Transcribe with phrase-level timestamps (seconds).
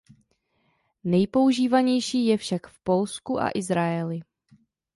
[1.03, 4.19] Nejpoužívanější je však v Polsku a Izraeli.